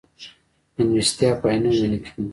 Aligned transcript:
مېلمستیا 0.75 1.31
په 1.39 1.45
عینومېنه 1.53 1.97
کې 2.03 2.11
ده. 2.15 2.23